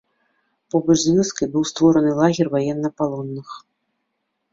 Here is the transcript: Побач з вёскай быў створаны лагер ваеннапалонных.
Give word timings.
Побач 0.75 0.95
з 1.01 1.11
вёскай 1.17 1.47
быў 1.55 1.63
створаны 1.71 2.11
лагер 2.21 2.47
ваеннапалонных. 2.55 3.47